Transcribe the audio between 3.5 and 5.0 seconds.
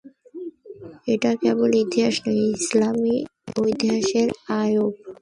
ঐতিহ্যের অবয়ব।